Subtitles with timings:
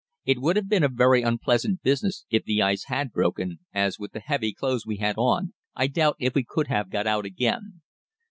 [0.25, 4.13] It would have been a very unpleasant business if the ice had broken, as, with
[4.13, 7.81] the heavy clothes we had on, I doubt if we could have got out again.